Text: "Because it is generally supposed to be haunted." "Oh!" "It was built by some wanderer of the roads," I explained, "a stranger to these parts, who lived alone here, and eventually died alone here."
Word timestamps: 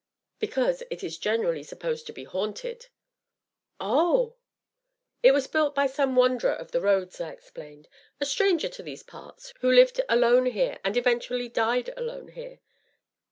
"Because 0.39 0.81
it 0.89 1.03
is 1.03 1.19
generally 1.19 1.61
supposed 1.61 2.07
to 2.07 2.11
be 2.11 2.23
haunted." 2.23 2.87
"Oh!" 3.79 4.33
"It 5.21 5.31
was 5.31 5.45
built 5.45 5.75
by 5.75 5.85
some 5.85 6.15
wanderer 6.15 6.53
of 6.55 6.71
the 6.71 6.81
roads," 6.81 7.21
I 7.21 7.29
explained, 7.29 7.87
"a 8.19 8.25
stranger 8.25 8.67
to 8.69 8.81
these 8.81 9.03
parts, 9.03 9.53
who 9.59 9.71
lived 9.71 10.01
alone 10.09 10.47
here, 10.47 10.79
and 10.83 10.97
eventually 10.97 11.49
died 11.49 11.91
alone 11.95 12.29
here." 12.29 12.61